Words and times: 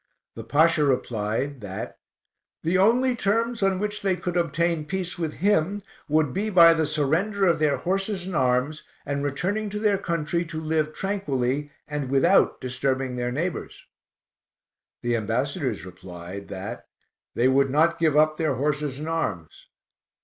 The 0.33 0.43
Pasha 0.43 0.83
replied, 0.83 1.61
that 1.61 1.99
"the 2.63 2.75
only 2.79 3.15
terms 3.15 3.61
on 3.61 3.77
which 3.77 4.01
they 4.01 4.15
could 4.15 4.35
obtain 4.35 4.83
peace 4.83 5.19
with 5.19 5.33
him, 5.45 5.83
would 6.09 6.33
be 6.33 6.49
by 6.49 6.73
the 6.73 6.87
surrender 6.87 7.45
of 7.45 7.59
their 7.59 7.77
horses 7.77 8.25
and 8.25 8.35
arms, 8.35 8.81
and 9.05 9.23
returning 9.23 9.69
to 9.69 9.77
their 9.77 9.99
country 9.99 10.43
to 10.45 10.59
live 10.59 10.91
tranquilly, 10.95 11.69
and 11.87 12.09
without 12.09 12.59
disturbing 12.59 13.15
their 13.15 13.31
neighbors." 13.31 13.85
The 15.03 15.15
ambassadors 15.15 15.85
replied, 15.85 16.47
that 16.47 16.87
"they 17.35 17.47
would 17.47 17.69
not 17.69 17.99
give 17.99 18.17
up 18.17 18.37
their 18.37 18.55
horses 18.55 18.97
and 18.97 19.07
arms." 19.07 19.67